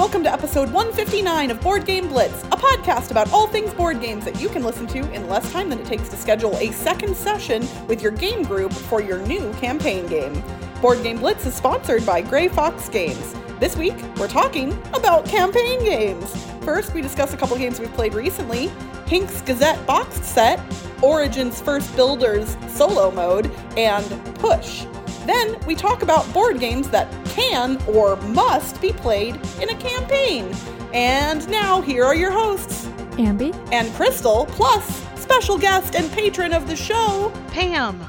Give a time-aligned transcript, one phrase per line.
[0.00, 4.24] welcome to episode 159 of Board Game Blitz, a podcast about all things board games
[4.24, 7.14] that you can listen to in less time than it takes to schedule a second
[7.14, 10.42] session with your game group for your new campaign game.
[10.80, 13.34] Board Game Blitz is sponsored by Grey Fox Games.
[13.58, 16.34] This week, we're talking about campaign games.
[16.62, 18.68] First, we discuss a couple games we've played recently
[19.04, 20.62] Hinx Gazette boxed set,
[21.02, 24.86] Origins First Builders solo mode, and Push.
[25.30, 30.52] Then we talk about board games that can or must be played in a campaign.
[30.92, 33.54] And now, here are your hosts Ambi.
[33.70, 38.04] and Crystal, plus special guest and patron of the show, Pam.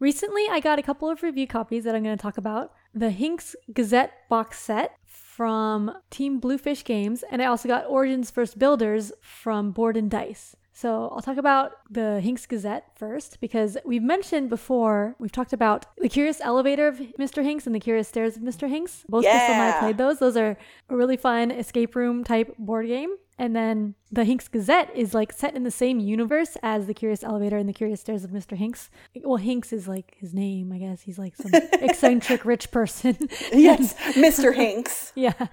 [0.00, 2.72] Recently, I got a couple of review copies that I'm going to talk about.
[2.94, 8.58] The Hinx Gazette box set from Team Bluefish Games, and I also got Origins First
[8.58, 10.56] Builders from Board and Dice.
[10.72, 15.84] So I'll talk about the Hinx Gazette first because we've mentioned before, we've talked about
[15.98, 17.44] the Curious Elevator of Mr.
[17.44, 18.70] Hinx and the Curious Stairs of Mr.
[18.70, 19.04] Hinx.
[19.08, 20.18] Both Crystal and I played those.
[20.18, 20.56] Those are
[20.88, 23.16] a really fun escape room type board game.
[23.42, 27.24] And then the Hinx Gazette is like set in the same universe as the Curious
[27.24, 28.56] Elevator and the Curious Stairs of Mr.
[28.56, 28.88] Hinx.
[29.24, 31.00] Well, Hinx is like his name, I guess.
[31.00, 33.16] He's like some eccentric rich person.
[33.52, 34.54] yes, Mr.
[34.54, 35.10] Hinx.
[35.22, 35.48] Yeah,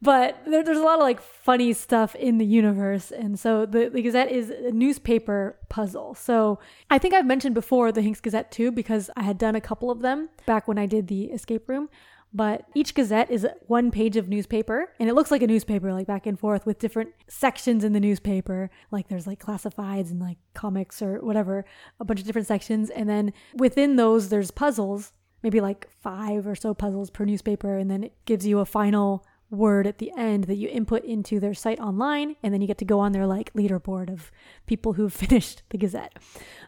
[0.00, 3.88] but there, there's a lot of like funny stuff in the universe, and so the,
[3.88, 6.14] the Gazette is a newspaper puzzle.
[6.14, 6.58] So
[6.90, 9.90] I think I've mentioned before the Hinx Gazette too because I had done a couple
[9.90, 11.88] of them back when I did the escape room.
[12.32, 16.06] But each Gazette is one page of newspaper, and it looks like a newspaper, like
[16.06, 18.70] back and forth with different sections in the newspaper.
[18.92, 21.64] Like there's like classifieds and like comics or whatever,
[21.98, 26.54] a bunch of different sections, and then within those there's puzzles maybe like five or
[26.54, 30.44] so puzzles per newspaper, and then it gives you a final word at the end
[30.44, 33.26] that you input into their site online, and then you get to go on their
[33.26, 34.30] like leaderboard of
[34.66, 36.14] people who've finished the Gazette.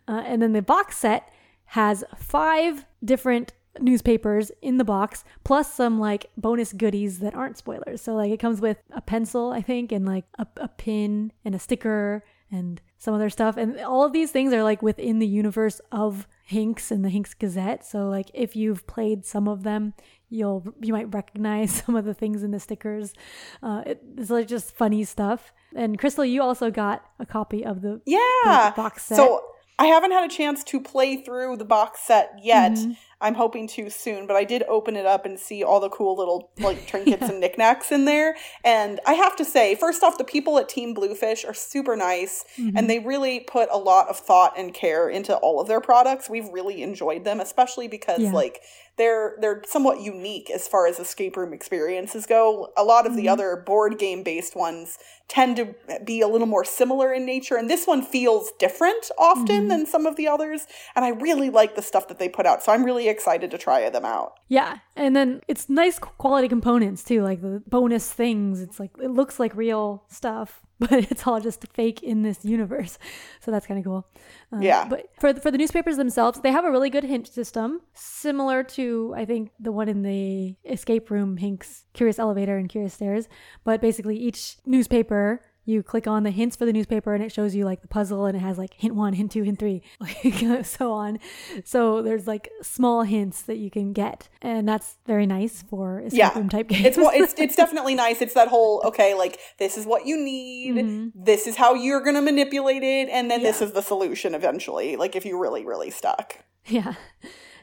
[0.08, 1.30] Uh, and then the box set
[1.66, 8.00] has five different newspapers in the box plus some like bonus goodies that aren't spoilers
[8.02, 11.54] so like it comes with a pencil i think and like a, a pin and
[11.54, 15.26] a sticker and some other stuff and all of these things are like within the
[15.26, 19.94] universe of hinx and the hinx gazette so like if you've played some of them
[20.28, 23.14] you'll you might recognize some of the things in the stickers
[23.62, 27.80] uh, it, it's like just funny stuff and crystal you also got a copy of
[27.80, 28.70] the Yeah.
[28.70, 29.42] the box set So
[29.78, 32.72] I haven't had a chance to play through the box set yet.
[32.72, 32.92] Mm-hmm.
[33.22, 36.16] I'm hoping to soon, but I did open it up and see all the cool
[36.16, 38.36] little like trinkets and knickknacks in there.
[38.64, 42.44] And I have to say, first off, the people at Team Bluefish are super nice
[42.58, 42.76] Mm-hmm.
[42.76, 46.28] and they really put a lot of thought and care into all of their products.
[46.28, 48.32] We've really enjoyed them, especially because Yeah.
[48.32, 48.60] like
[48.98, 52.72] they're they're somewhat unique as far as escape room experiences go.
[52.76, 53.32] A lot of the Mm-hmm.
[53.32, 54.98] other board game based ones
[55.28, 59.46] tend to be a little more similar in nature, and this one feels different often
[59.46, 59.68] Mm-hmm.
[59.68, 60.66] than some of the others.
[60.94, 63.58] And I really like the stuff that they put out, so I'm really excited to
[63.58, 64.34] try them out.
[64.48, 68.60] Yeah, and then it's nice quality components too, like the bonus things.
[68.60, 70.60] It's like it looks like real stuff,
[70.90, 72.98] but it's all just fake in this universe.
[73.40, 74.06] So that's kind of cool.
[74.52, 74.86] Uh, Yeah.
[74.88, 79.14] But for for the newspapers themselves, they have a really good hint system, similar to
[79.16, 83.28] I think the one in the escape room, Hinx Curious Elevator and Curious Stairs.
[83.64, 87.54] But basically, each newspaper you click on the hints for the newspaper and it shows
[87.54, 90.64] you like the puzzle and it has like hint one, hint two, hint three, like
[90.66, 91.18] so on.
[91.64, 96.18] So there's like small hints that you can get, and that's very nice for escape
[96.18, 96.36] Yeah.
[96.38, 96.86] room type games.
[96.86, 98.20] It's it's it's definitely nice.
[98.20, 101.08] It's that whole okay, like this is what you need, Mm-hmm.
[101.24, 104.96] this is how you're gonna manipulate it, and then this is the solution eventually.
[104.96, 106.38] Like if you really really stuck.
[106.66, 106.94] yeah.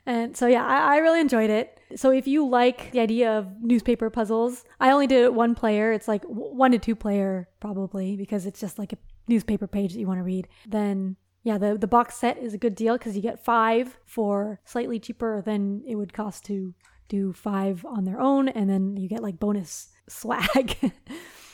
[0.05, 1.79] And so yeah, I, I really enjoyed it.
[1.95, 5.91] So if you like the idea of newspaper puzzles, I only did it one player.
[5.91, 9.99] It's like one to two player probably because it's just like a newspaper page that
[9.99, 10.47] you want to read.
[10.67, 14.59] Then yeah, the the box set is a good deal because you get five for
[14.65, 16.73] slightly cheaper than it would cost to
[17.07, 20.75] do five on their own, and then you get like bonus swag.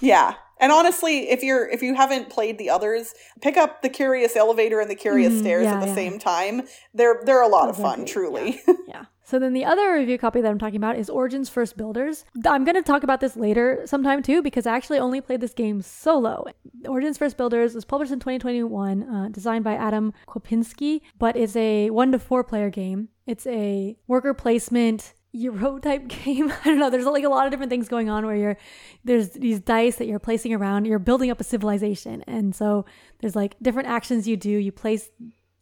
[0.01, 0.35] Yeah.
[0.59, 4.79] And honestly, if you're if you haven't played the others, pick up the Curious Elevator
[4.79, 5.95] and the Curious Mhm, Stairs yeah, at the yeah.
[5.95, 6.61] same time.
[6.93, 8.61] They're they're a lot of Those fun, truly.
[8.87, 9.05] Yeah.
[9.27, 12.23] So then the other review copy that I'm talking about is Origins First Builders.
[12.45, 15.53] I'm going to talk about this later sometime too because I actually only played this
[15.53, 16.45] game solo.
[16.87, 21.89] Origins First Builders was published in 2021, uh, designed by Adam Kwapiński, but it's a
[21.89, 23.09] one to four player game.
[23.25, 26.51] It's a worker placement Euro type game.
[26.51, 26.89] I don't know.
[26.89, 28.57] There's like a lot of different things going on where you're
[29.03, 30.85] there's these dice that you're placing around.
[30.85, 32.85] You're building up a civilization, and so
[33.19, 34.49] there's like different actions you do.
[34.49, 35.09] You place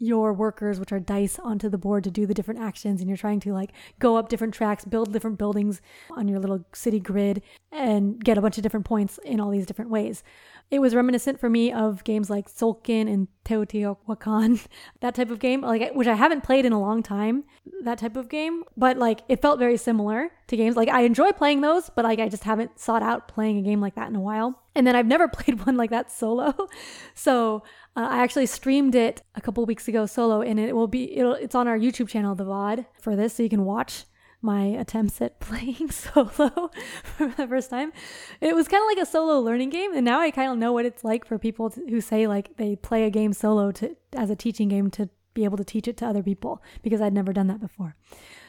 [0.03, 3.17] your workers, which are dice, onto the board to do the different actions, and you're
[3.17, 7.41] trying to like go up different tracks, build different buildings on your little city grid,
[7.71, 10.23] and get a bunch of different points in all these different ways.
[10.71, 14.65] It was reminiscent for me of games like Tzolk'in and Teotihuacan,
[15.01, 17.43] that type of game, like which I haven't played in a long time.
[17.83, 20.31] That type of game, but like it felt very similar.
[20.47, 20.75] to games.
[20.75, 23.81] Like I enjoy playing those, but like I just haven't sought out playing a game
[23.81, 24.59] like that in a while.
[24.75, 26.67] And then I've never played one like that solo.
[27.13, 27.63] So
[27.95, 31.33] uh, I actually streamed it a couple weeks ago solo, and it will be it'll,
[31.33, 34.05] it's on our YouTube channel, the VOD for this, so you can watch
[34.41, 36.71] my attempts at playing solo
[37.03, 37.93] for the first time.
[38.41, 40.73] It was kind of like a solo learning game, and now I kind of know
[40.73, 43.95] what it's like for people to, who say like they play a game solo to
[44.13, 47.13] as a teaching game to be able to teach it to other people because I'd
[47.13, 47.95] never done that before.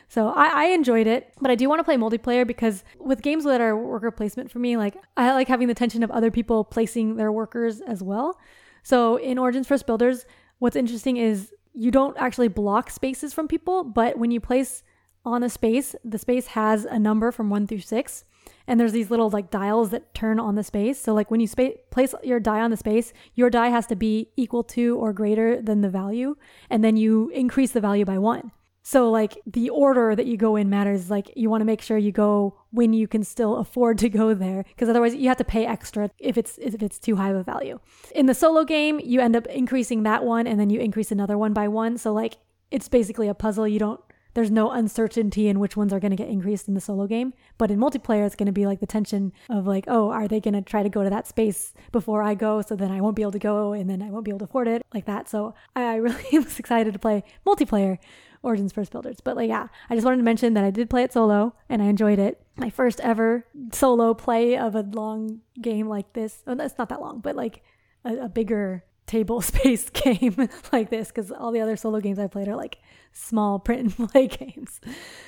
[0.09, 3.45] So I, I, enjoyed it, but I do want to play multiplayer because with games
[3.45, 6.63] that are worker placement for me, like I like having the tension of other people
[6.63, 8.39] placing their workers as well.
[8.85, 10.27] So in Origins First Builders,
[10.61, 14.85] what's interesting is you don't actually block spaces from people, but when you place
[15.25, 18.25] on a space, the space has a number from one through six.
[18.67, 21.01] And there's these little like dials that turn on the space.
[21.01, 23.97] So like when you spa- place your die on the space, your die has to
[23.97, 26.37] be equal to or greater than the value,
[26.69, 28.53] and then you increase the value by one.
[28.87, 31.11] So like the order that you go in matters.
[31.11, 34.35] Like you want to make sure you go when you can still afford to go
[34.35, 37.37] there, because otherwise you have to pay extra if it's if it's too high of
[37.37, 37.81] a value.
[38.15, 41.39] In the solo game, you end up increasing that one, and then you increase another
[41.39, 41.97] one by one.
[41.97, 42.37] So like
[42.71, 43.67] it's basically a puzzle.
[43.67, 44.01] You don't
[44.35, 47.33] there's no uncertainty in which ones are going to get increased in the solo game.
[47.57, 50.41] But in multiplayer, it's going to be like the tension of like, oh, are they
[50.41, 52.61] going to try to go to that space before I go?
[52.61, 54.45] So then I won't be able to go and then I won't be able to
[54.45, 55.29] afford it like that.
[55.29, 57.99] So I really was excited to play multiplayer
[58.45, 59.21] Origins First Builders.
[59.23, 61.83] But like, yeah, I just wanted to mention that I did play it solo and
[61.83, 62.41] I enjoyed it.
[62.57, 66.43] My first ever solo play of a long game like this.
[66.47, 67.63] Oh, it's not that long, but like
[68.05, 72.27] a, a bigger table space game like this because all the other solo games I
[72.27, 72.79] played are like
[73.13, 74.81] small print and play games.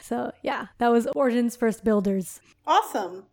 [0.03, 2.41] So yeah, that was Origins First Builders.
[2.67, 3.25] Awesome.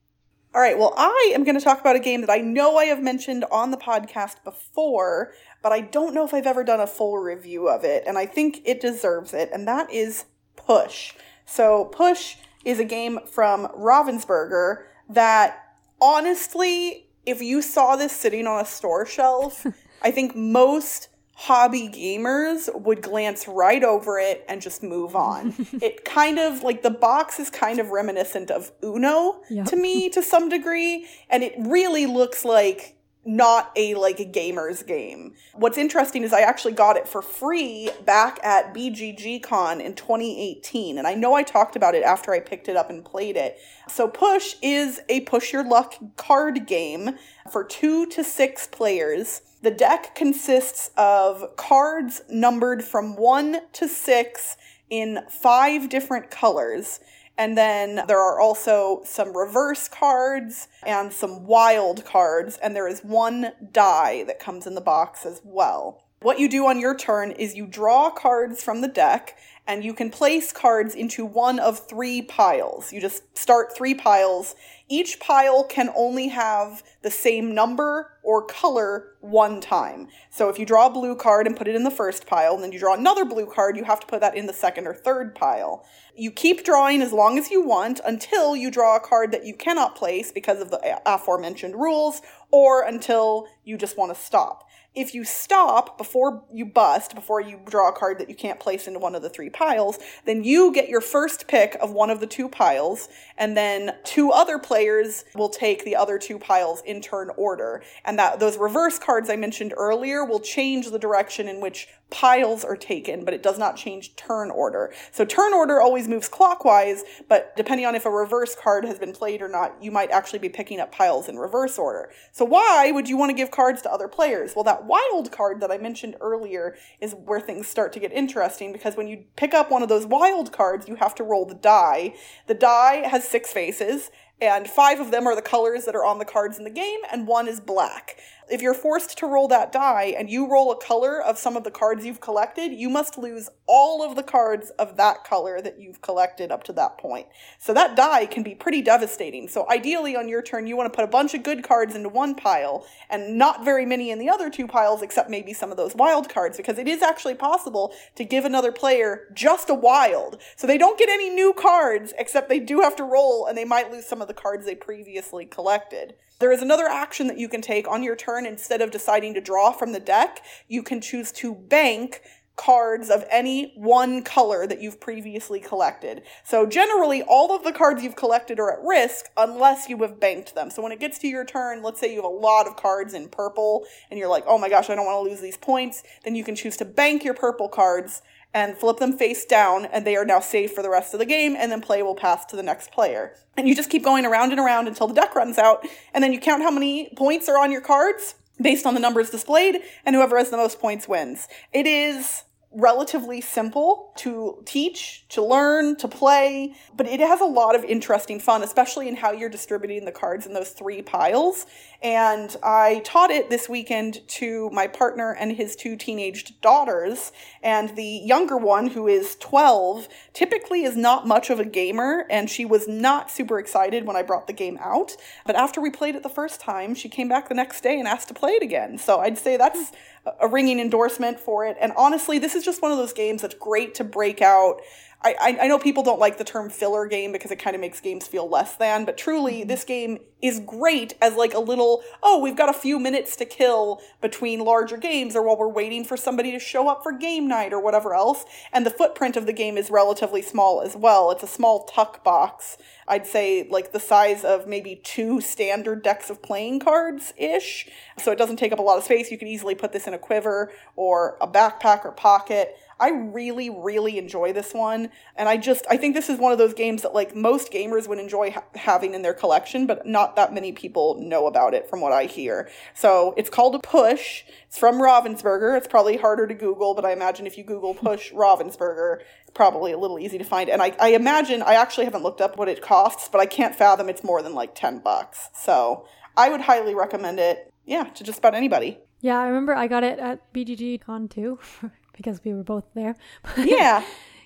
[0.56, 2.86] All right, well, I am going to talk about a game that I know I
[2.86, 5.34] have mentioned on the podcast before,
[5.64, 8.28] but I don't know if I've ever done a full review of it, and I
[8.28, 11.14] think it deserves it, and that is Push.
[11.48, 18.62] So, Push is a game from Ravensburger that honestly, if you saw this sitting on
[18.62, 19.66] a store shelf,
[20.04, 25.53] I think most hobby gamers would glance right over it and just move on.
[25.81, 29.65] it kind of like the box is kind of reminiscent of Uno yep.
[29.68, 34.83] to me to some degree, and it really looks like not a like a gamer's
[34.83, 35.33] game.
[35.53, 40.97] What's interesting is I actually got it for free back at BGG Con in 2018
[40.97, 43.57] and I know I talked about it after I picked it up and played it.
[43.88, 47.12] So Push is a push your luck card game
[47.50, 49.41] for 2 to 6 players.
[49.63, 54.57] The deck consists of cards numbered from 1 to 6
[54.89, 57.00] in 5 different colors
[57.38, 63.01] and then there are also some reverse cards and some wild cards, and there is
[63.01, 66.04] one die that comes in the box as well.
[66.21, 69.36] What you do on your turn is you draw cards from the deck
[69.68, 72.94] and you can place cards into one of three piles.
[72.94, 74.56] You just start three piles.
[74.94, 80.07] Each pile can only have the same number or color one time.
[80.30, 82.63] So if you draw a blue card and put it in the first pile, and
[82.63, 84.94] then you draw another blue card, you have to put that in the second or
[84.94, 85.84] third pile.
[86.16, 89.56] You keep drawing as long as you want until you draw a card that you
[89.56, 94.69] cannot place because of the aforementioned rules, or until you just want to stop.
[94.95, 98.88] If you stop before you bust, before you draw a card that you can't place
[98.88, 102.19] into one of the three piles, then you get your first pick of one of
[102.19, 107.02] the two piles, and then two other players will take the other two piles in
[107.02, 107.81] turn order.
[108.06, 112.64] And that those reverse cards I mentioned earlier will change the direction in which piles
[112.64, 114.94] are taken, but it does not change turn order.
[115.12, 119.14] So turn order always moves clockwise, but depending on if a reverse card has been
[119.14, 122.12] played or not, you might actually be picking up piles in reverse order.
[122.32, 124.56] So why would you want to give cards to other players?
[124.56, 128.72] Well, that wild card that I mentioned earlier is where things start to get interesting
[128.72, 131.56] because when you pick up one of those wild cards, you have to roll the
[131.56, 132.14] die.
[132.46, 134.12] The die has six faces
[134.44, 137.00] and five of them are the colors that are on the cards in the game,
[137.10, 138.18] and one is black.
[138.50, 141.64] If you're forced to roll that die and you roll a color of some of
[141.64, 145.80] the cards you've collected, you must lose all of the cards of that color that
[145.80, 147.28] you've collected up to that point.
[147.57, 149.47] So that die can be pretty devastating.
[149.47, 152.09] So ideally on your turn, you want to put a bunch of good cards into
[152.09, 155.78] one pile and not very many in the other two piles, except maybe some of
[155.78, 160.42] those wild cards, because it is actually possible to give another player just a wild.
[160.57, 163.66] So they don't get any new cards, except they do have to roll and they
[163.66, 166.16] might lose some of the cards they previously collected.
[166.40, 169.42] There is another action that you can take on your turn instead of deciding to
[169.42, 170.44] draw from the deck.
[170.68, 172.21] You can choose to bank
[172.56, 176.21] cards of any one color that you've previously collected.
[176.44, 180.54] So generally, all of the cards you've collected are at risk unless you have banked
[180.54, 180.69] them.
[180.69, 183.16] So when it gets to your turn, let's say you have a lot of cards
[183.16, 186.04] in purple and you're like, oh my gosh, I don't want to lose these points,
[186.23, 188.21] then you can choose to bank your purple cards
[188.54, 191.26] and flip them face down, and they are now safe for the rest of the
[191.26, 193.36] game, and then play will pass to the next player.
[193.57, 196.33] And you just keep going around and around until the deck runs out, and then
[196.33, 200.16] you count how many points are on your cards based on the numbers displayed, and
[200.16, 201.48] whoever has the most points wins.
[201.74, 202.44] It is
[202.76, 208.40] relatively simple to teach, to learn, to play, but it has a lot of interesting
[208.40, 211.66] fun, especially in how you're distributing the cards in those three piles.
[212.04, 217.31] And I taught it this weekend to my partner and his two teenaged daughters.
[217.64, 222.50] And the younger one, who is 12, typically is not much of a gamer, and
[222.50, 225.16] she was not super excited when I brought the game out.
[225.45, 228.06] But after we played it the first time, she came back the next day and
[228.06, 228.98] asked to play it again.
[228.98, 229.94] So I'd say that's
[230.42, 231.78] a ringing endorsement for it.
[231.80, 234.81] And honestly, this is just one of those games that's great to break out.
[235.25, 238.01] I, I know people don't like the term filler game because it kind of makes
[238.01, 239.68] games feel less than, but truly, mm-hmm.
[239.69, 243.45] this game is great as like a little, oh, we've got a few minutes to
[243.45, 247.47] kill between larger games or while we're waiting for somebody to show up for game
[247.47, 248.44] night or whatever else.
[248.73, 251.31] And the footprint of the game is relatively small as well.
[251.31, 252.77] It's a small tuck box.
[253.07, 257.88] I'd say like the size of maybe two standard decks of playing cards ish.
[258.18, 259.31] So it doesn't take up a lot of space.
[259.31, 262.78] You can easily put this in a quiver or a backpack or pocket.
[263.00, 265.10] I really, really enjoy this one.
[265.36, 268.07] And I just, I think this is one of those games that like most gamers
[268.07, 271.90] would enjoy ha- having in their collection, but not that many people know about it
[271.90, 272.69] from what I hear.
[272.94, 274.44] So it's called a push.
[274.68, 275.76] It's from Ravensburger.
[275.78, 279.19] It's probably harder to Google, but I imagine if you Google push Ravensburger,
[279.54, 280.69] probably a little easy to find.
[280.69, 283.76] And I, I imagine, I actually haven't looked up what it costs, but I can't
[283.76, 285.50] fathom it's more than like 10 bucks.
[285.54, 289.00] So I would highly recommend it, yeah, to just about anybody.
[289.22, 291.60] Yeah, I remember I got it at BGG Con too.
[292.16, 293.16] because we were both there.
[293.57, 294.04] Yeah.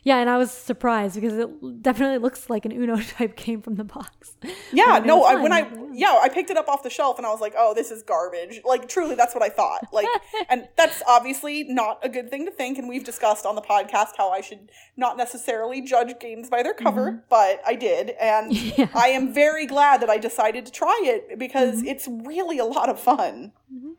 [0.07, 3.75] Yeah, and I was surprised because it definitely looks like an Uno type game from
[3.75, 4.37] the box.
[4.71, 7.29] Yeah, no, I, when I yeah, I picked it up off the shelf and I
[7.29, 9.85] was like, "Oh, this is garbage." Like truly that's what I thought.
[9.91, 10.07] Like
[10.49, 14.11] and that's obviously not a good thing to think and we've discussed on the podcast
[14.17, 17.19] how I should not necessarily judge games by their cover, mm-hmm.
[17.29, 18.87] but I did and yeah.
[18.95, 21.87] I am very glad that I decided to try it because mm-hmm.
[21.87, 23.51] it's really a lot of fun.
[23.73, 23.91] Mm-hmm.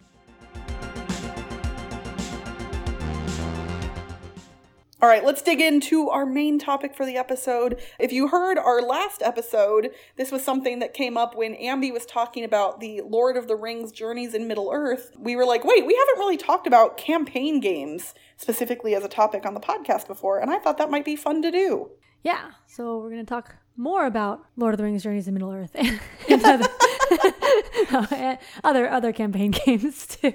[5.01, 7.81] All right, let's dig into our main topic for the episode.
[8.01, 12.05] If you heard our last episode, this was something that came up when Ambi was
[12.05, 15.13] talking about the Lord of the Rings journeys in Middle Earth.
[15.17, 19.47] We were like, wait, we haven't really talked about campaign games specifically as a topic
[19.47, 21.91] on the podcast before, and I thought that might be fun to do.
[22.25, 25.53] Yeah, so we're going to talk more about Lord of the Rings Journeys in Middle
[25.53, 25.77] Earth
[26.29, 26.69] and,
[27.93, 30.35] other, other other campaign games too.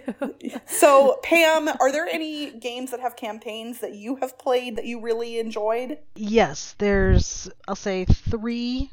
[0.65, 5.00] so, Pam, are there any games that have campaigns that you have played that you
[5.01, 5.98] really enjoyed?
[6.15, 8.89] Yes, there's I'll say 3.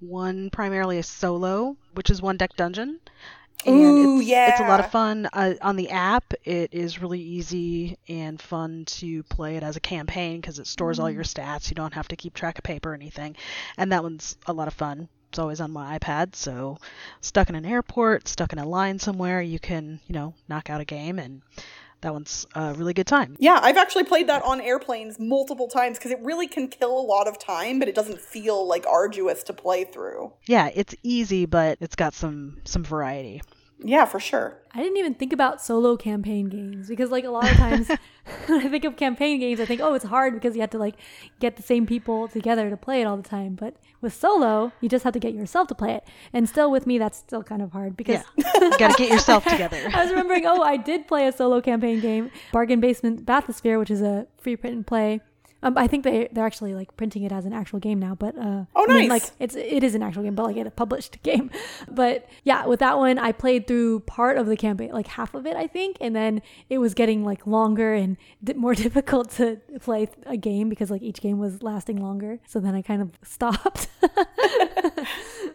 [0.00, 3.00] One primarily a solo, which is one deck dungeon
[3.66, 4.50] and Ooh, it's, yeah.
[4.50, 6.32] it's a lot of fun uh, on the app.
[6.44, 10.98] It is really easy and fun to play it as a campaign because it stores
[10.98, 11.02] mm.
[11.02, 11.68] all your stats.
[11.68, 13.36] You don't have to keep track of paper or anything,
[13.76, 15.08] and that one's a lot of fun.
[15.30, 16.78] It's always on my iPad, so
[17.20, 20.80] stuck in an airport, stuck in a line somewhere, you can you know knock out
[20.80, 21.42] a game and
[22.00, 23.36] that one's a really good time.
[23.40, 27.02] Yeah, I've actually played that on airplanes multiple times because it really can kill a
[27.02, 30.32] lot of time, but it doesn't feel like arduous to play through.
[30.46, 33.42] Yeah, it's easy, but it's got some some variety.
[33.80, 34.58] Yeah, for sure.
[34.72, 37.88] I didn't even think about solo campaign games because, like, a lot of times
[38.46, 40.78] when I think of campaign games, I think, oh, it's hard because you have to,
[40.78, 40.96] like,
[41.40, 43.54] get the same people together to play it all the time.
[43.54, 46.04] But with solo, you just have to get yourself to play it.
[46.32, 48.44] And still, with me, that's still kind of hard because yeah.
[48.60, 49.80] you got to get yourself together.
[49.94, 53.90] I was remembering, oh, I did play a solo campaign game, Bargain Basement Bathysphere, which
[53.90, 55.20] is a free print and play
[55.62, 58.38] um, I think they they're actually like printing it as an actual game now, but
[58.38, 60.70] uh, oh nice, I mean, like it's it is an actual game, but like a
[60.70, 61.50] published game.
[61.90, 65.46] But yeah, with that one, I played through part of the campaign, like half of
[65.46, 68.16] it, I think, and then it was getting like longer and
[68.54, 72.38] more difficult to play a game because like each game was lasting longer.
[72.46, 73.88] So then I kind of stopped.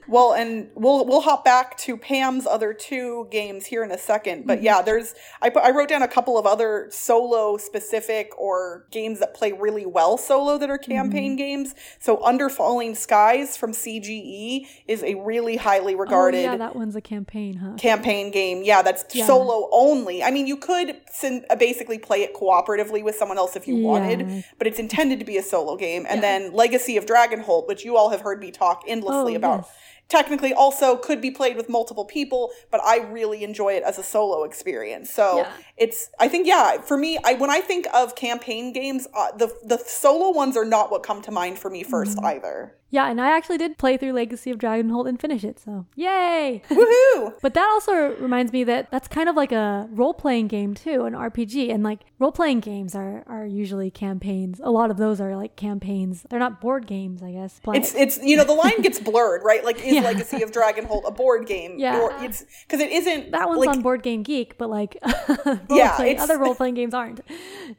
[0.10, 4.48] well, and we'll we'll hop back to Pam's other two games here in a second,
[4.48, 4.66] but mm-hmm.
[4.66, 9.34] yeah, there's I I wrote down a couple of other solo specific or games that
[9.34, 11.38] play really well solo that are campaign mm-hmm.
[11.38, 11.76] games.
[12.00, 16.46] So Under Falling Skies from CGE is a really highly regarded.
[16.46, 17.76] Oh, yeah, that one's a campaign, huh?
[17.78, 18.64] Campaign game.
[18.64, 19.26] Yeah, that's yeah.
[19.26, 20.24] solo only.
[20.24, 23.88] I mean, you could uh, basically play it cooperatively with someone else if you yeah.
[23.88, 26.06] wanted, but it's intended to be a solo game.
[26.10, 26.40] And yeah.
[26.40, 29.58] then Legacy of Dragonholt, which you all have heard me talk endlessly oh, about.
[29.60, 29.72] Yes
[30.10, 34.04] technically also could be played with multiple people, but I really enjoy it as a
[34.04, 35.12] solo experience.
[35.12, 35.52] So yeah.
[35.78, 39.56] it's I think yeah, for me, I when I think of campaign games, uh, the
[39.64, 42.26] the solo ones are not what come to mind for me 1st mm-hmm.
[42.26, 42.76] either.
[42.94, 46.62] Yeah, and I actually did play through Legacy of Dragonholt and finish it, so yay!
[46.70, 47.34] Woohoo!
[47.42, 51.06] But that also reminds me that that's kind of like a role playing game too,
[51.06, 51.74] an RPG.
[51.74, 54.62] And like role playing games are, are usually campaigns.
[54.64, 56.24] A lot of those are like campaigns.
[56.30, 57.60] They're not board games, I guess.
[57.70, 59.66] It's it's you know the line gets blurred, right?
[59.66, 60.02] Like is Yeah.
[60.02, 61.80] Legacy of Dragonholt a board game?
[61.80, 62.00] Yeah.
[62.00, 64.98] Or it's because it isn't that one's like, on Board Game Geek, but like
[65.68, 67.22] Yeah, other role playing games aren't.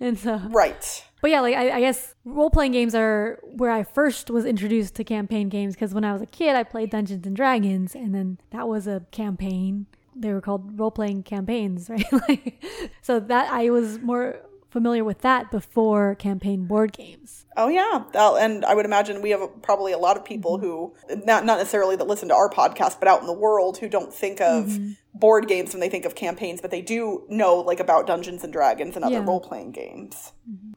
[0.00, 1.04] And so right.
[1.24, 4.94] But yeah, like I, I guess role playing games are where I first was introduced
[4.96, 8.14] to campaign games because when I was a kid, I played Dungeons and Dragons, and
[8.14, 9.86] then that was a campaign.
[10.14, 12.04] They were called role playing campaigns, right?
[12.28, 12.62] like,
[13.00, 14.36] so that I was more
[14.68, 17.46] familiar with that before campaign board games.
[17.56, 20.92] Oh yeah, Uh, and I would imagine we have probably a lot of people who
[21.08, 24.12] not not necessarily that listen to our podcast, but out in the world who don't
[24.12, 24.78] think of
[25.14, 28.52] board games when they think of campaigns, but they do know like about Dungeons and
[28.52, 29.24] Dragons and other Yeah.
[29.24, 30.32] role playing games.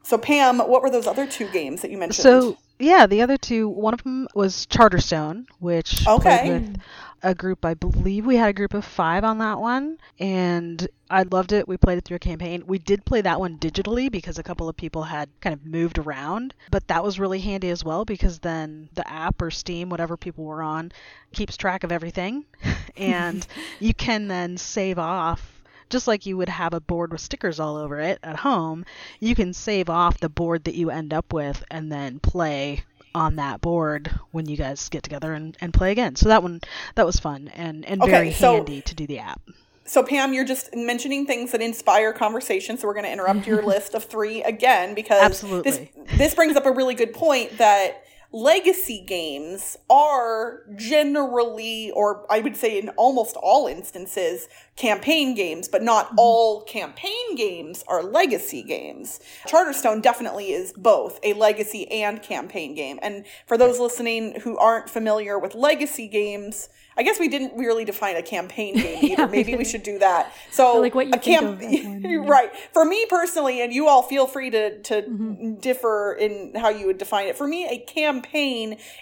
[0.07, 2.23] So Pam, what were those other two games that you mentioned?
[2.23, 3.67] So yeah, the other two.
[3.67, 6.49] One of them was Charterstone, which played Okay.
[6.49, 6.81] with
[7.23, 7.65] a group.
[7.65, 11.67] I believe we had a group of five on that one, and I loved it.
[11.67, 12.63] We played it through a campaign.
[12.65, 15.97] We did play that one digitally because a couple of people had kind of moved
[15.97, 20.15] around, but that was really handy as well because then the app or Steam, whatever
[20.15, 20.93] people were on,
[21.33, 22.45] keeps track of everything,
[22.95, 23.45] and
[23.79, 25.56] you can then save off
[25.89, 28.85] just like you would have a board with stickers all over it at home,
[29.19, 32.83] you can save off the board that you end up with and then play
[33.15, 36.15] on that board when you guys get together and, and play again.
[36.15, 36.61] So that one
[36.95, 39.41] that was fun and, and Okay, very so- handy to do the app.
[39.85, 42.77] So Pam, you're just mentioning things that inspire conversation.
[42.77, 45.71] So we're going to interrupt your list of three again because Absolutely.
[46.05, 52.39] this this brings up a really good point that legacy games are generally, or I
[52.39, 58.61] would say in almost all instances, campaign games, but not all campaign games are legacy
[58.63, 59.19] games.
[59.47, 62.99] Charterstone definitely is both a legacy and campaign game.
[63.01, 66.69] And for those listening who aren't familiar with legacy games,
[66.99, 69.21] I guess we didn't really define a campaign game either.
[69.21, 69.67] Yeah, Maybe we didn't.
[69.67, 70.33] should do that.
[70.51, 72.17] So, like what you a think camp- of as one, yeah.
[72.27, 72.49] right?
[72.73, 75.55] For me personally, and you all feel free to to Mm-hmm.
[75.55, 77.37] differ in how you would define it.
[77.37, 78.16] For me, a campaign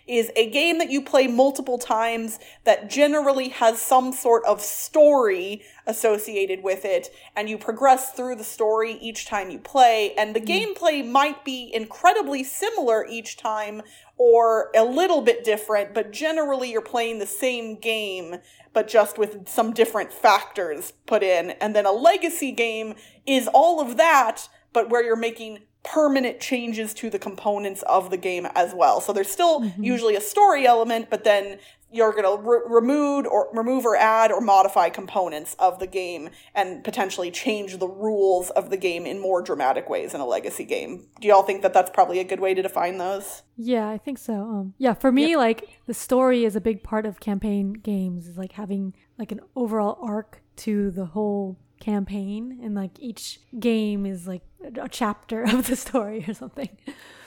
[0.07, 5.63] is a game that you play multiple times that generally has some sort of story
[5.87, 10.13] associated with it, and you progress through the story each time you play.
[10.17, 10.73] And the Mm-hmm.
[10.85, 13.81] gameplay might be incredibly similar each time,
[14.17, 18.37] or a little bit different, but generally you're playing the same game,
[18.73, 21.51] but just with some different factors put in.
[21.51, 26.93] And then a legacy game is all of that, but where you're making permanent changes
[26.95, 28.99] to the components of the game as well.
[28.99, 31.59] So there's still usually a story element, but then
[31.91, 36.29] you're going to re- remove or remove or add or modify components of the game
[36.53, 40.65] and potentially change the rules of the game in more dramatic ways in a legacy
[40.65, 41.07] game.
[41.21, 43.43] Do y'all think that that's probably a good way to define those?
[43.55, 44.33] Yeah, I think so.
[44.33, 48.27] Um, yeah, for me, like the story is a big part of campaign games.
[48.27, 54.05] Is like having like an overall arc to the whole campaign, and like each game
[54.05, 54.43] is like
[54.79, 56.69] a chapter of the story or something.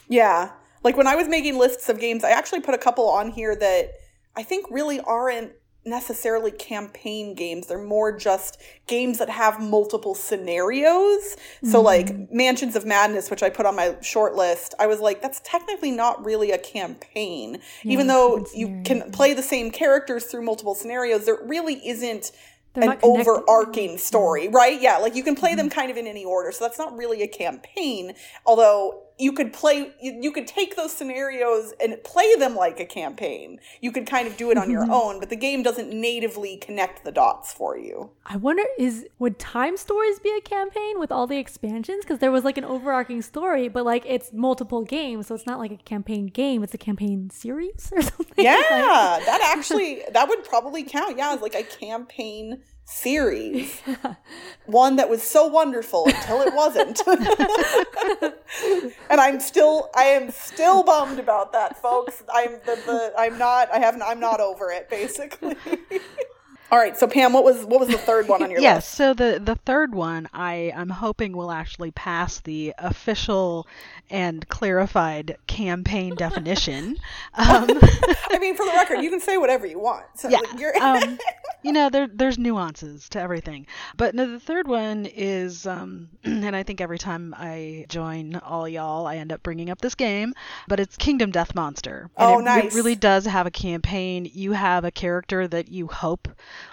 [0.08, 0.52] Yeah.
[0.84, 3.56] Like when I was making lists of games, I actually put a couple on here
[3.56, 3.90] that
[4.36, 5.52] I think really aren't
[5.84, 7.66] necessarily campaign games.
[7.66, 11.36] They're more just games that have multiple scenarios.
[11.64, 11.84] So mm-hmm.
[11.84, 15.40] like Mansions of Madness, which I put on my short list, I was like, that's
[15.44, 17.60] technically not really a campaign.
[17.84, 22.32] Even though you can play the same characters through multiple scenarios, there really isn't
[22.80, 24.54] They're an overarching story, mm-hmm.
[24.54, 24.80] right?
[24.80, 25.78] Yeah, like you can play them mm-hmm.
[25.78, 26.52] kind of in any order.
[26.52, 28.14] So that's not really a campaign,
[28.46, 32.86] although you could play you, you could take those scenarios and play them like a
[32.86, 33.58] campaign.
[33.80, 34.92] You could kind of do it on your mm-hmm.
[34.92, 38.10] own, but the game doesn't natively connect the dots for you.
[38.26, 42.04] I wonder is would Time Stories be a campaign with all the expansions?
[42.04, 45.58] Because there was like an overarching story, but like it's multiple games, so it's not
[45.58, 48.44] like a campaign game; it's a campaign series or something.
[48.44, 51.18] Yeah, Like- that actually that would probably count.
[51.18, 53.80] Yeah, as like a campaign series.
[54.66, 57.00] One that was so wonderful until it wasn't.
[59.10, 62.22] and I'm still I am still bummed about that, folks.
[62.32, 65.56] I'm the, the I'm not I haven't I'm not over it basically.
[66.70, 68.86] All right, so Pam, what was what was the third one on your Yes, list?
[68.88, 73.66] Yes, so the the third one I I'm hoping will actually pass the official
[74.10, 76.96] and clarified campaign definition.
[77.34, 77.68] Um,
[78.30, 80.04] I mean, for the record, you can say whatever you want.
[80.16, 80.38] So yeah.
[80.40, 81.18] like, you're um,
[81.62, 83.66] you know, there there's nuances to everything.
[83.96, 88.68] But no, the third one is, um, and I think every time I join all
[88.68, 90.34] y'all, I end up bringing up this game.
[90.66, 92.10] But it's Kingdom Death Monster.
[92.16, 92.74] And Oh, it nice.
[92.74, 94.28] really does have a campaign.
[94.32, 96.28] You have a character that you hope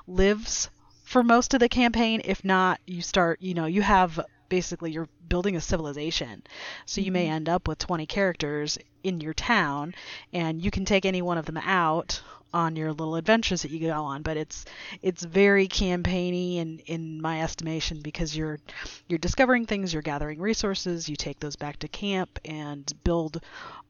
[0.08, 0.70] lives
[1.04, 2.22] for most of the campaign.
[2.26, 4.20] If not, you start, you know, you have
[4.50, 6.44] basically you're building a civilization.
[6.86, 7.34] So you may mm-hmm.
[7.34, 9.96] end up with 20 characters in your town
[10.34, 12.22] and you can take any one of them out
[12.56, 14.66] on your little adventures that you go on but it's
[15.02, 18.60] it's very campaigny in in my estimation because you're
[19.08, 23.42] you're discovering things you're gathering resources you take those back to camp and build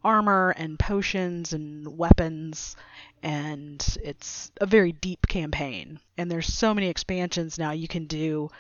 [0.04, 2.76] armor and potions and weapons
[3.26, 6.00] and it's a very deep campaign.
[6.16, 8.52] And there's so many expansions now you can do.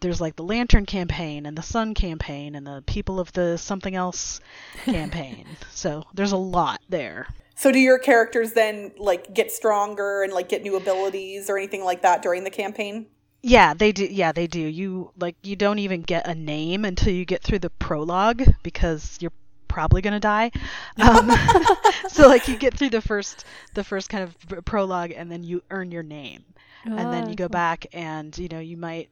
[0.00, 3.94] There's like the lantern campaign and the sun campaign and the people of the something
[3.94, 4.40] else
[4.84, 5.46] campaign.
[5.70, 7.28] So there's a lot there
[7.60, 11.84] So do your characters then like get stronger and like get new abilities or anything
[11.84, 13.06] like that during the campaign?
[13.42, 14.04] Yeah, they do.
[14.04, 14.60] Yeah, they do.
[14.60, 19.18] You like you don't even get a name until you get through the prologue because
[19.20, 19.32] you're
[19.68, 20.50] probably gonna die.
[20.98, 21.30] Um,
[22.08, 23.44] so like you get through the first
[23.74, 26.44] the first kind of prologue and then you earn your name,
[26.84, 27.48] and then Ah, you go cool.
[27.48, 29.08] back and you know you might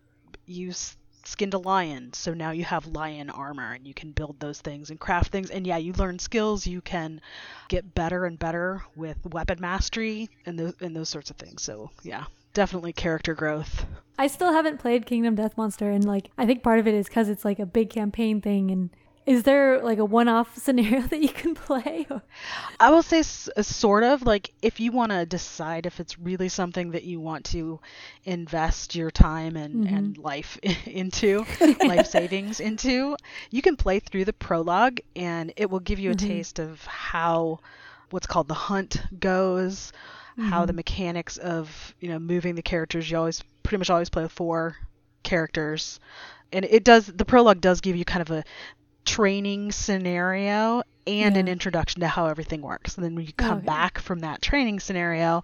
[0.46, 0.96] use
[1.28, 4.90] skinned a lion so now you have lion armor and you can build those things
[4.90, 5.50] and craft things.
[5.50, 6.66] And yeah you learn skills.
[6.66, 7.20] You can
[7.68, 11.62] get better and better with weapon mastery and those and those sorts of things.
[11.62, 13.86] So yeah definitely character growth.
[14.18, 17.06] I still haven't played Kingdom Death Monster, and like I think part of it is
[17.06, 18.70] because it's like a big campaign thing.
[18.72, 18.90] And
[19.28, 22.06] is there like a one-off scenario that you can play?
[22.80, 26.18] I will say s- uh, sort of like if you want to decide if it's
[26.18, 27.78] really something that you want to
[28.24, 29.94] invest your time and, mm-hmm.
[29.94, 31.44] and life into,
[31.84, 33.16] life savings into,
[33.50, 36.26] you can play through the prologue and it will give you a mm-hmm.
[36.26, 37.60] taste of how
[38.08, 39.92] what's called the hunt goes,
[40.38, 40.76] how the mm-hmm.
[40.76, 43.10] mechanics of, you know, moving the characters.
[43.10, 44.76] You always pretty much always play with four
[45.22, 46.00] characters.
[46.50, 48.44] And it does the prologue does give you kind of a
[49.08, 52.96] training scenario and an introduction to how everything works.
[52.96, 53.66] And then when you come Okay.
[53.66, 55.42] back from that training scenario,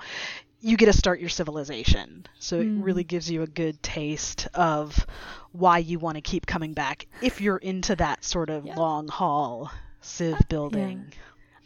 [0.61, 2.27] you get to start your civilization.
[2.39, 2.85] So it Mm.
[2.85, 5.07] really gives you a good taste of
[5.53, 8.75] why you want to keep coming back if you're into that sort of Yeah.
[8.77, 11.13] long haul civ building.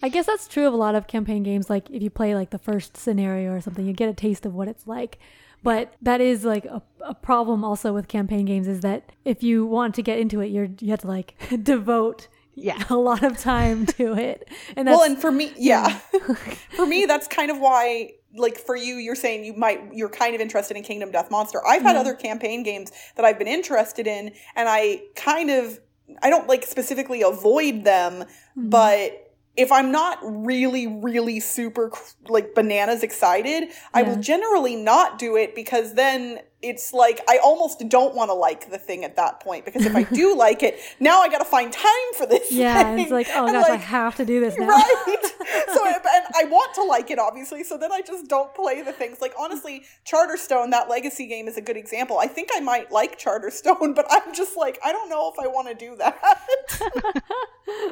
[0.00, 1.68] I guess that's true of a lot of campaign games.
[1.68, 4.54] Like if you play like the first scenario or something, you get a taste of
[4.54, 5.18] what it's like.
[5.62, 9.66] But that is like a, a problem also with campaign games is that if you
[9.66, 12.82] want to get into it, you're you have to like devote Yeah.
[12.90, 14.48] a lot of time to it.
[14.76, 15.98] And that's well, and for me, yeah,
[16.70, 18.12] for me, that's kind of why.
[18.36, 21.60] Like for you, you're saying you might you're kind of interested in Kingdom Death Monster.
[21.66, 25.80] I've had other campaign games that I've been interested in, and I kind of
[26.22, 28.68] I don't like specifically avoid them, mm-hmm.
[28.68, 29.27] but
[29.58, 31.90] if I'm not really, really super
[32.28, 37.88] like bananas excited, I will generally not do it because then it's like I almost
[37.88, 40.78] don't want to like the thing at that point because if I do like it,
[40.98, 42.50] now I got to find time for this.
[42.50, 42.98] yeah, thing.
[43.00, 44.66] it's like oh And, gosh, I have to do this now.
[44.66, 45.16] Right.
[45.72, 47.62] so, and I want to like it, obviously.
[47.62, 49.20] So then I just don't play the things.
[49.20, 52.18] Like honestly, Charterstone, that legacy game, is a good example.
[52.18, 55.46] I think I might like Charterstone, but I'm just like, I don't know if I
[55.46, 57.22] want to do that.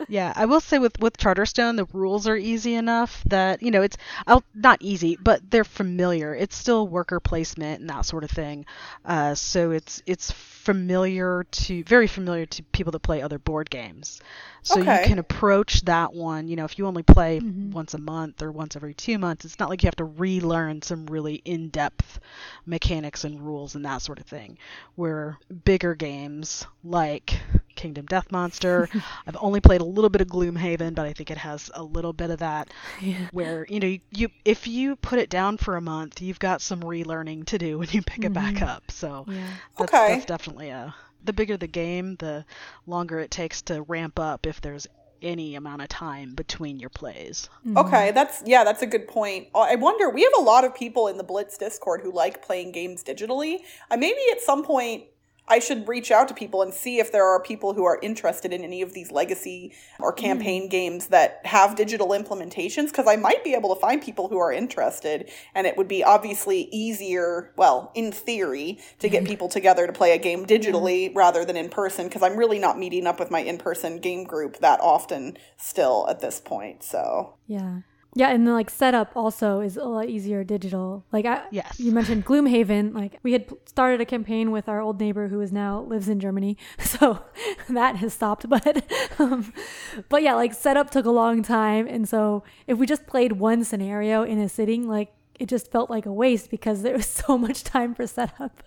[0.08, 3.82] Yeah, I will say with with Charterstone, the rules are easy enough that you know
[3.82, 6.34] it's I'll, not easy, but they're familiar.
[6.34, 8.55] It's still worker placement and that sort of thing.
[9.04, 14.20] Uh, so it's it's familiar to very familiar to people that play other board games.
[14.62, 14.80] So Okay.
[14.80, 16.48] you can approach that one.
[16.48, 17.72] You know, if you only play Mm-hmm.
[17.72, 20.82] once a month or once every two months, it's not like you have to relearn
[20.82, 22.18] some really in depth
[22.64, 24.58] mechanics and rules and that sort of thing.
[24.94, 27.38] Where bigger games like
[27.76, 28.88] Kingdom Death Monster,
[29.26, 32.12] I've only played a little bit of Gloomhaven, but I think it has a little
[32.12, 33.28] bit of that Yeah.
[33.32, 36.60] where you know you, you if you put it down for a month, you've got
[36.60, 38.90] some relearning to do when you pick it back up.
[38.90, 39.46] So Yeah.
[39.78, 40.08] that's, Okay.
[40.14, 42.44] that's definitely a the bigger the game, the
[42.86, 44.86] longer it takes to ramp up if there's
[45.22, 47.48] any amount of time between your plays.
[47.76, 49.48] Okay, that's yeah, that's a good point.
[49.54, 50.10] Uh, I wonder.
[50.10, 53.60] We have a lot of people in the Blitz Discord who like playing games digitally.
[53.90, 55.04] Uh, maybe at some point
[55.48, 58.52] I should reach out to people and see if there are people who are interested
[58.52, 60.18] in any of these legacy or hmm.
[60.18, 64.38] campaign games that have digital implementations because I might be able to find people who
[64.38, 69.28] are interested and it would be obviously easier, well, in theory, to get hmm.
[69.28, 70.46] people together to play a game hmm.
[70.46, 74.24] digitally rather than in person because I'm really not meeting up with my in-person game
[74.24, 76.82] group that often still at this point.
[76.82, 77.80] So, Yeah.
[78.18, 81.04] Yeah, and the like setup also is a lot easier digital.
[81.12, 81.78] Like I, Yes.
[81.78, 82.94] you mentioned Gloomhaven.
[82.94, 86.18] Like we had started a campaign with our old neighbor who is now lives in
[86.18, 87.22] Germany, so
[87.68, 88.46] that has stopped.
[88.56, 88.84] But,
[89.18, 89.52] um,
[90.08, 93.64] but yeah, like setup took a long time, and so if we just played one
[93.64, 97.36] scenario in a sitting, like it just felt like a waste because there was so
[97.36, 98.62] much time for setup.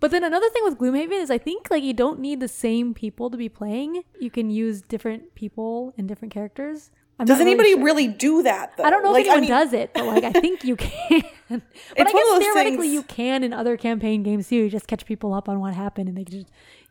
[0.00, 2.94] But then another thing with Gloomhaven is I think like you don't need the same
[2.94, 4.02] people to be playing.
[4.18, 6.90] You can use different people and different characters.
[7.18, 7.82] I'm Does not really anybody sure.
[7.84, 8.76] really do that?
[8.76, 8.84] Though?
[8.84, 11.22] I don't know Like, if anyone mean, does it, but like I think you can.
[11.48, 11.60] but I
[11.96, 14.56] It's one of guess theoretically things- you can in other campaign games too.
[14.56, 16.46] You just catch people up on what happened and they just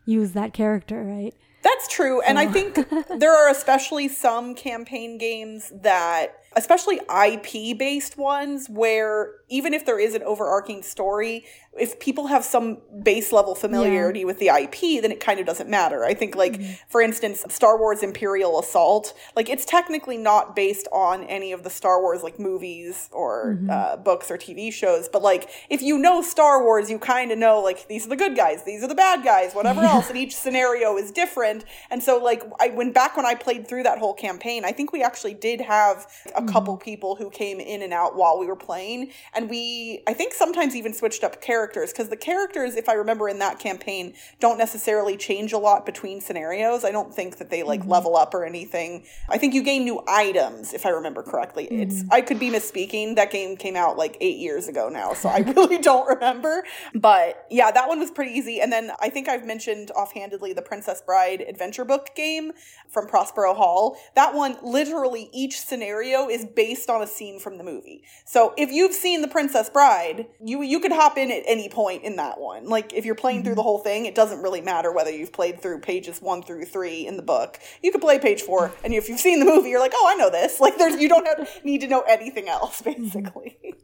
[0.05, 1.33] use that character, right?
[1.61, 2.21] That's true.
[2.21, 2.75] And I think
[3.19, 9.99] there are especially some campaign games that, especially IP based ones, where even if there
[9.99, 11.45] is an overarching story,
[11.77, 14.25] if people have some base level familiarity yeah.
[14.25, 16.05] with the IP, then it kind of doesn't matter.
[16.05, 16.73] I think, like, mm-hmm.
[16.87, 21.69] for instance, Star Wars Imperial Assault, like, it's technically not based on any of the
[21.69, 23.69] Star Wars, like, movies or mm-hmm.
[23.69, 27.37] uh, books or TV shows, but, like, if you know Star Wars, you kind of
[27.37, 29.91] know, like, these are the good guys, these are the bad guys, whatever yeah.
[29.91, 31.65] else, and each scenario is different.
[31.91, 34.93] And so, like, I when back when I played through that whole campaign, I think
[34.93, 36.53] we actually did have a mm-hmm.
[36.53, 40.33] couple people who came in and out while we were playing, and we, I think
[40.33, 44.13] sometimes even switched up characters characters because the characters, if I remember in that campaign,
[44.39, 46.83] don't necessarily change a lot between scenarios.
[46.83, 47.91] I don't think that they like mm-hmm.
[47.91, 49.05] level up or anything.
[49.29, 51.65] I think you gain new items, if I remember correctly.
[51.65, 51.81] Mm-hmm.
[51.81, 53.15] It's I could be misspeaking.
[53.15, 56.63] That game came out like eight years ago now, so I really don't remember.
[56.93, 58.61] But yeah, that one was pretty easy.
[58.61, 62.51] And then I think I've mentioned offhandedly the Princess Bride adventure book game
[62.89, 63.97] from Prospero Hall.
[64.15, 68.03] That one, literally, each scenario is based on a scene from the movie.
[68.25, 72.03] So if you've seen The Princess Bride, you you could hop in at any point
[72.03, 72.67] in that one.
[72.67, 73.45] Like if you're playing mm-hmm.
[73.45, 76.65] through the whole thing, it doesn't really matter whether you've played through pages one through
[76.65, 77.59] three in the book.
[77.81, 80.15] You could play page four, and if you've seen the movie, you're like, oh, I
[80.15, 80.59] know this.
[80.65, 83.03] Like there's you don't have, need to know anything else, mm-hmm.
[83.03, 83.75] basically.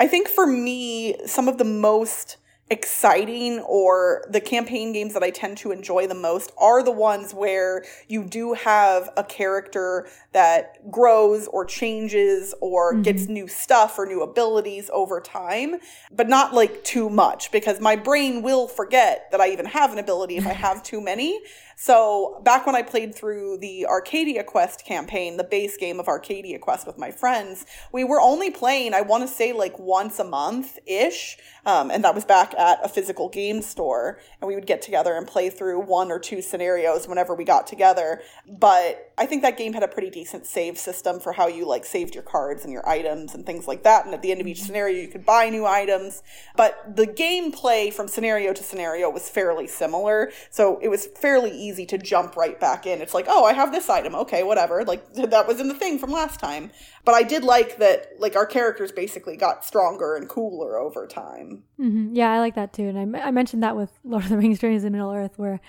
[0.00, 2.38] I think for me, some of the most
[2.72, 7.34] exciting or the campaign games that I tend to enjoy the most are the ones
[7.34, 13.02] where you do have a character that grows or changes or mm-hmm.
[13.02, 15.76] gets new stuff or new abilities over time,
[16.10, 19.98] but not like too much because my brain will forget that I even have an
[19.98, 21.40] ability if I have too many.
[21.84, 26.60] So back when I played through the Arcadia Quest campaign, the base game of Arcadia
[26.60, 30.24] Quest with my friends, we were only playing, I want to say like once a
[30.24, 31.36] month ish.
[31.66, 34.20] Um, and that was back at a physical game store.
[34.40, 37.66] And we would get together and play through one or two scenarios whenever we got
[37.66, 38.22] together.
[38.48, 41.84] But I think that game had a pretty decent save system for how you like
[41.84, 44.04] saved your cards and your items and things like that.
[44.04, 44.66] And at the end of each mm-hmm.
[44.66, 46.22] scenario, you could buy new items.
[46.56, 50.30] But the gameplay from scenario to scenario was fairly similar.
[50.50, 53.00] So it was fairly easy to jump right back in.
[53.00, 54.14] It's like, oh, I have this item.
[54.14, 54.84] Okay, whatever.
[54.84, 56.70] Like that was in the thing from last time.
[57.04, 61.64] But I did like that, like our characters basically got stronger and cooler over time.
[61.80, 62.14] Mm-hmm.
[62.14, 62.88] Yeah, I like that too.
[62.88, 65.60] And I, I mentioned that with Lord of the Rings: Journeys in Middle Earth, where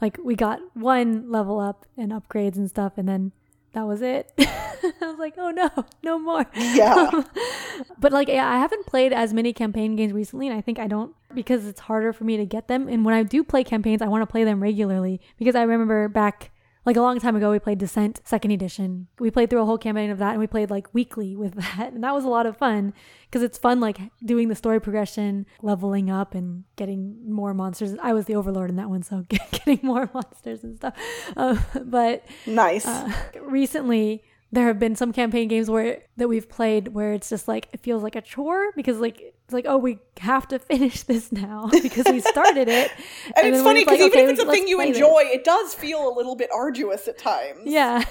[0.00, 3.32] like we got one level up and upgrades and stuff, and then
[3.78, 4.32] that was it.
[4.38, 5.70] I was like, oh no,
[6.02, 6.44] no more.
[6.56, 7.22] Yeah.
[7.98, 10.88] but like, yeah, I haven't played as many campaign games recently, and I think I
[10.88, 12.88] don't because it's harder for me to get them.
[12.88, 16.08] And when I do play campaigns, I want to play them regularly because I remember
[16.08, 16.50] back
[16.88, 19.08] like a long time ago we played descent second edition.
[19.18, 21.92] We played through a whole campaign of that and we played like weekly with that.
[21.92, 22.94] And that was a lot of fun
[23.26, 27.94] because it's fun like doing the story progression leveling up and getting more monsters.
[28.02, 30.94] I was the overlord in that one so getting more monsters and stuff.
[31.36, 32.86] Uh, but nice.
[32.86, 37.48] uh, recently there have been some campaign games where that we've played where it's just
[37.48, 41.02] like it feels like a chore because like it's like oh we have to finish
[41.02, 42.90] this now because we started it.
[43.36, 45.40] And, and it's funny because like, even okay, if it's a thing you enjoy it.
[45.40, 47.60] it does feel a little bit arduous at times.
[47.64, 48.02] Yeah.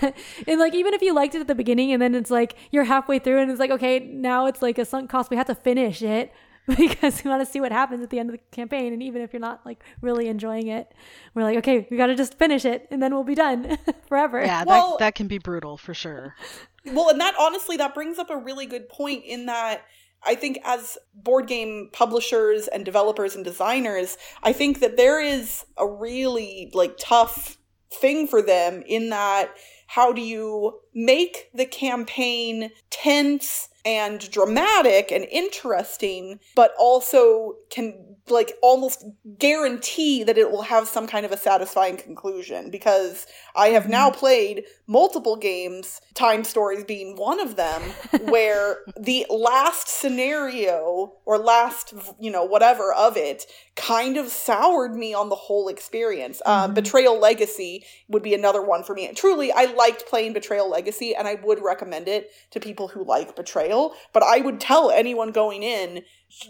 [0.47, 2.83] And like even if you liked it at the beginning and then it's like you're
[2.83, 5.29] halfway through and it's like okay now it's like a sunk cost.
[5.31, 6.31] We have to finish it
[6.77, 8.91] because we want to see what happens at the end of the campaign.
[8.91, 10.93] And even if you're not like really enjoying it,
[11.33, 13.77] we're like, okay, we got to just finish it and then we'll be done
[14.07, 14.43] forever.
[14.43, 16.35] Yeah, well, that, that can be brutal for sure.
[16.89, 19.83] Well, and that honestly, that brings up a really good point in that
[20.23, 25.65] I think as board game publishers and developers and designers, I think that there is
[25.77, 27.57] a really like tough
[27.91, 29.53] thing for them in that
[29.87, 38.51] how do you make the campaign tense and dramatic and interesting, but also can like
[38.61, 39.05] almost
[39.39, 44.09] guarantee that it will have some kind of a satisfying conclusion because I have now
[44.09, 44.19] mm-hmm.
[44.19, 47.81] played multiple games, Time Stories being one of them,
[48.23, 53.45] where the last scenario or last, you know, whatever of it
[53.75, 56.41] kind of soured me on the whole experience.
[56.45, 56.73] Um, mm-hmm.
[56.73, 59.07] Betrayal Legacy would be another one for me.
[59.07, 63.05] And truly, I liked playing Betrayal Legacy and I would recommend it to people who
[63.05, 63.76] like Betrayal,
[64.13, 66.03] but I would tell anyone going in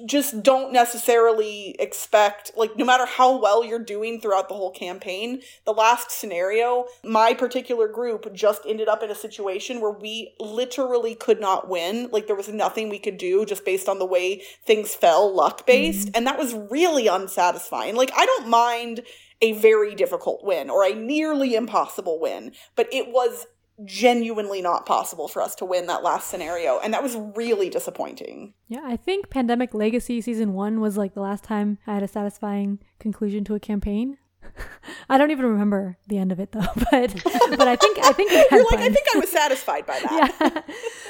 [0.08, 5.40] just don't necessarily expect like no matter how well you're doing throughout the whole campaign
[5.66, 11.14] the last scenario my particular group just ended up in a situation where we literally
[11.14, 12.10] could not win.
[12.12, 15.66] Like there was nothing we could do just based on the way things fell luck
[15.68, 16.08] based.
[16.08, 16.18] Mm-hmm.
[16.18, 17.96] and that was really unsatisfying.
[17.96, 19.02] Like i don't mind
[19.42, 23.46] a very difficult win or a nearly impossible win but it was
[23.86, 28.54] genuinely not possible for us to win that last scenario and that was really disappointing.
[28.68, 32.08] Yeah i think pandemic legacy season one was like the last time i had a
[32.08, 34.18] satisfying conclusion to a campaign
[35.10, 36.60] I don't even remember the end of it though,
[36.92, 37.24] but
[37.58, 40.36] but I think I think You're like, I think I was satisfied by that.
[40.40, 40.62] yeah.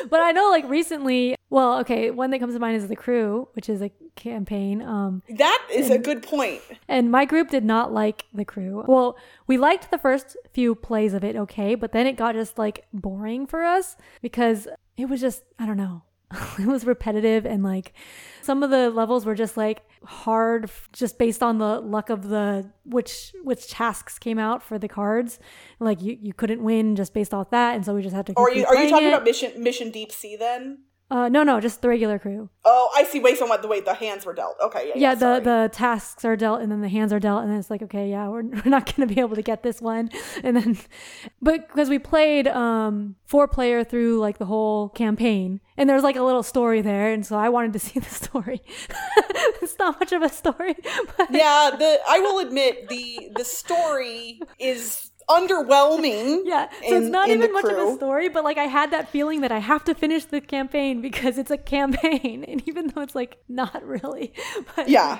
[0.09, 3.47] but I know like recently, well, okay, one that comes to mind is the crew,
[3.53, 4.81] which is a campaign.
[4.81, 6.61] Um, That is a good point.
[6.87, 8.83] and my group did not like the crew.
[8.87, 12.57] Well, we liked the first few plays of it, okay, but then it got just
[12.57, 16.03] like boring for us because it was just I don't know.
[16.59, 17.93] it was repetitive and like
[18.41, 22.69] some of the levels were just like hard just based on the luck of the
[22.85, 25.39] which which tasks came out for the cards
[25.79, 28.33] like you, you couldn't win just based off that and so we just had to
[28.35, 29.11] Or are you are you talking it.
[29.13, 30.79] about mission mission deep sea then?
[31.09, 33.21] Uh no no just the regular crew Oh, I see.
[33.21, 33.61] Wait, so what?
[33.61, 34.57] The way the hands were dealt.
[34.61, 35.15] Okay, yeah, yeah, yeah.
[35.15, 35.43] the sorry.
[35.45, 38.09] the tasks are dealt and then the hands are dealt and then it's like okay
[38.09, 40.09] yeah we're, we're not going to be able to get this one
[40.43, 40.77] and then
[41.41, 46.17] but because we played um four player through like the whole campaign and there's like
[46.17, 48.61] a little story there and so i wanted to see the story
[49.61, 50.75] it's not much of a story
[51.17, 56.41] but yeah, the I will admit the the story is underwhelming.
[56.45, 59.09] yeah so in- it's not even much of a story but like i had that
[59.09, 63.01] feeling that i have to finish the campaign because it's a campaign and even though
[63.01, 64.33] it's like not really
[64.75, 65.19] but Yeah.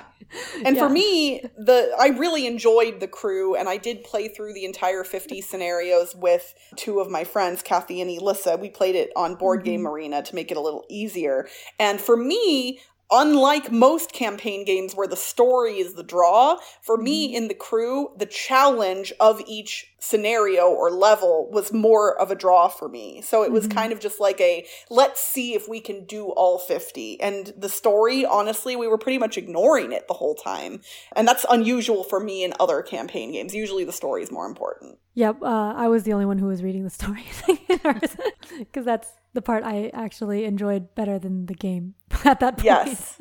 [0.64, 0.82] And Yeah.
[0.82, 5.02] for me, the I really enjoyed the crew and I did play through the entire
[5.04, 8.56] 50 scenarios with two of my friends, Kathy and Elissa.
[8.56, 9.88] We played it on Board Game mm-hmm.
[9.88, 11.48] Arena to make it a little easier.
[11.78, 17.28] And for me, unlike most campaign games where the story is the draw, for me
[17.28, 17.36] mm-hmm.
[17.36, 22.68] in the crew, the challenge of each scenario or level was more of a draw
[22.68, 23.20] for me.
[23.22, 23.78] So it was mm-hmm.
[23.78, 27.20] kind of just like a let's see if we can do all 50.
[27.20, 30.80] And the story, honestly, we were pretty much ignoring it the whole time.
[31.16, 33.54] And that's unusual for me in other campaign games.
[33.54, 34.98] Usually the story is more important.
[35.18, 37.24] Yep, uh, I was the only one who was reading the story
[37.68, 42.64] because that's the part I actually enjoyed better than the game at that point.
[42.64, 43.20] Yes.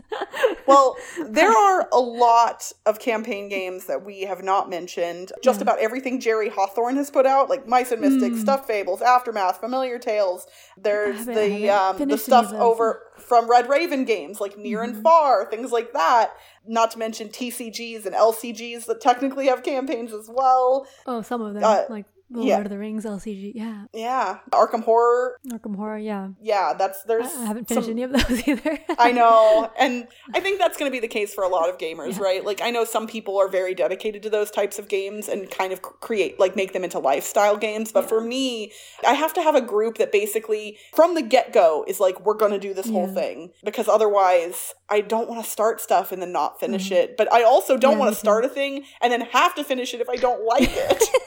[0.67, 0.95] Well,
[1.27, 5.31] there are a lot of campaign games that we have not mentioned.
[5.43, 9.59] Just about everything Jerry Hawthorne has put out, like Mice and Mystics, Stuffed Fables, Aftermath,
[9.59, 10.45] Familiar Tales.
[10.77, 15.71] There's the um, the stuff over from Red Raven games, like Near and Far, things
[15.71, 16.31] like that.
[16.69, 20.85] Not to mention TCGs and LCGs that technically have campaigns as well.
[21.05, 22.55] Oh, some of them, Uh, like the yeah.
[22.55, 23.53] Lord of the Rings LCG.
[23.55, 25.37] Yeah, Yeah, Arkham Horror.
[25.49, 25.97] Arkham Horror.
[25.97, 27.25] Yeah, Yeah, that's I, there's.
[27.33, 28.79] I haven't finished some- any of those either.
[28.99, 29.71] I know.
[29.79, 32.43] And I think that's going to be the case for a lot of gamers, right?
[32.43, 35.71] Like, I know some people are very dedicated to those types of games and kind
[35.71, 37.93] of create, like, make them into lifestyle games.
[37.93, 38.73] But for me,
[39.07, 42.33] I have to have a group that basically, from the get go, is like, we're
[42.33, 43.53] going to do this whole thing.
[43.63, 47.15] Because otherwise, I don't want to start stuff and then not finish it.
[47.15, 47.99] But I also don't Mm-hmm.
[47.99, 50.43] Yeah, want to start a thing and then have to finish it if I don't
[50.45, 51.03] like it.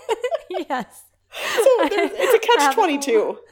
[0.69, 1.05] yes.
[1.33, 3.39] so it's a catch twenty two.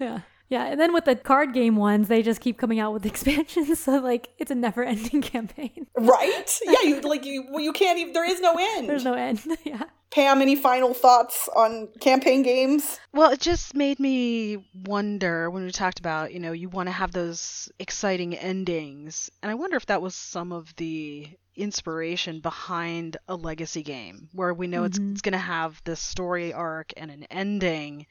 [0.00, 0.20] Yeah.
[0.48, 3.78] Yeah, and then with the card game ones, they just keep coming out with expansions,
[3.80, 5.86] so like it's a never-ending campaign.
[5.96, 6.60] Right?
[6.62, 8.88] Yeah, you like you well, you can't even there is no end.
[8.88, 9.40] There's no end.
[9.64, 9.84] yeah.
[10.10, 12.98] Pam, any final thoughts on campaign games?
[13.14, 16.92] Well, it just made me wonder when we talked about, you know, you want to
[16.92, 19.30] have those exciting endings.
[19.42, 24.54] And I wonder if that was some of the inspiration behind a legacy game where
[24.54, 25.12] we know it's, mm-hmm.
[25.12, 28.06] it's going to have this story arc and an ending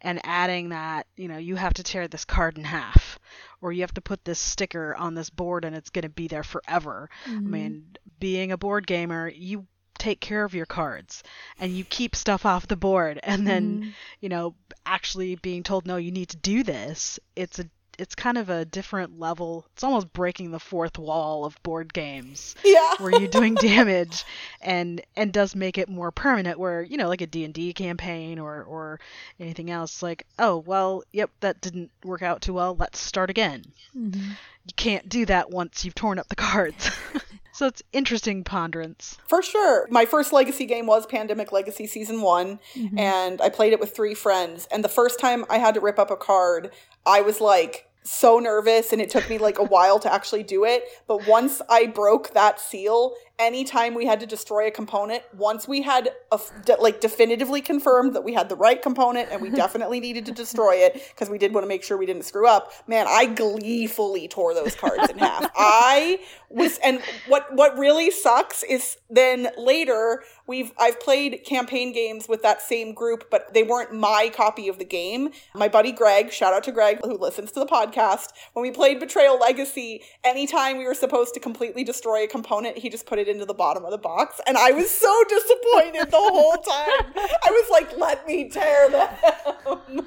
[0.00, 3.18] and adding that, you know, you have to tear this card in half
[3.60, 6.28] or you have to put this sticker on this board and it's going to be
[6.28, 7.08] there forever.
[7.26, 7.50] I mm-hmm.
[7.50, 9.66] mean, being a board gamer, you
[9.98, 11.22] take care of your cards
[11.58, 13.90] and you keep stuff off the board and then mm-hmm.
[14.20, 14.54] you know
[14.84, 17.64] actually being told no you need to do this it's a
[17.98, 19.66] it's kind of a different level.
[19.72, 22.94] It's almost breaking the fourth wall of board games Yeah.
[22.98, 24.24] where you're doing damage
[24.60, 28.62] and and does make it more permanent where you know like a D&D campaign or
[28.64, 29.00] or
[29.38, 32.74] anything else like oh well yep that didn't work out too well.
[32.76, 33.64] Let's start again.
[33.96, 34.20] Mm-hmm.
[34.66, 36.90] You can't do that once you've torn up the cards
[37.54, 39.86] so it's interesting ponderance For sure.
[39.90, 42.98] My first legacy game was Pandemic Legacy Season one mm-hmm.
[42.98, 44.66] and I played it with three friends.
[44.70, 46.70] And the first time I had to rip up a card,
[47.06, 50.64] I was like so nervous and it took me like a while to actually do
[50.64, 50.84] it.
[51.08, 55.82] But once I broke that seal, anytime we had to destroy a component, once we
[55.82, 60.00] had a, de- like definitively confirmed that we had the right component and we definitely
[60.00, 62.72] needed to destroy it because we did want to make sure we didn't screw up,
[62.86, 65.50] man, I gleefully tore those cards in half.
[65.56, 72.28] I was and what what really sucks is then later we've I've played campaign games
[72.28, 75.30] with that same group, but they weren't my copy of the game.
[75.54, 79.00] My buddy Greg, shout out to Greg who listens to the podcast, when we played
[79.00, 83.28] Betrayal Legacy, anytime we were supposed to completely destroy a component, he just put it
[83.28, 84.40] into the bottom of the box.
[84.46, 87.12] And I was so disappointed the whole time.
[87.16, 90.06] I was like, let me tear them.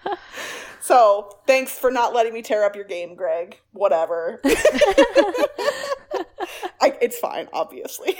[0.80, 3.58] so thanks for not letting me tear up your game, Greg.
[3.72, 4.40] Whatever.
[6.80, 8.16] I, it's fine, obviously.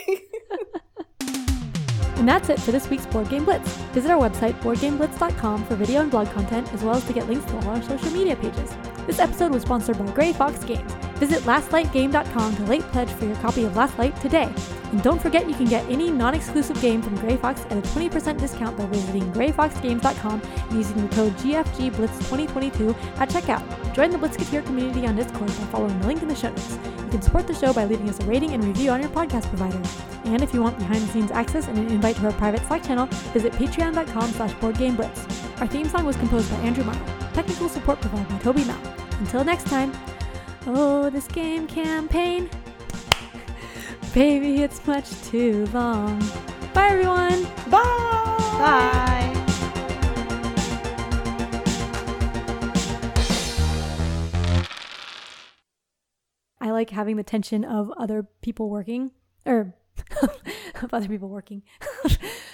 [2.22, 3.68] And that's it for this week's Board Game Blitz.
[3.94, 7.44] Visit our website, boardgameblitz.com, for video and blog content, as well as to get links
[7.46, 8.70] to all our social media pages.
[9.06, 10.92] This episode was sponsored by Grey Fox Games.
[11.16, 14.52] Visit lastlightgame.com to late pledge for your copy of Last Light today.
[14.92, 18.38] And don't forget you can get any non-exclusive game from Grey Fox at a 20%
[18.38, 23.94] discount by visiting greyfoxgames.com and using the code GFGBLITZ2022 at checkout.
[23.94, 26.78] Join the Blitzketeer community on Discord by following the link in the show notes.
[26.84, 29.48] You can support the show by leaving us a rating and review on your podcast
[29.48, 29.80] provider.
[30.24, 33.52] And if you want behind-the-scenes access and an invite to our private Slack channel, visit
[33.54, 35.60] patreon.com slash boardgameblitz.
[35.60, 37.21] Our theme song was composed by Andrew Meyer.
[37.34, 38.86] Technical support provided by Toby Mount.
[39.20, 39.92] Until next time,
[40.66, 42.50] oh, this game campaign.
[44.14, 46.18] Baby, it's much too long.
[46.74, 47.44] Bye, everyone.
[47.70, 48.32] Bye!
[48.58, 49.42] Bye.
[56.60, 59.10] I like having the tension of other people working,
[59.44, 59.74] or
[60.82, 61.62] of other people working,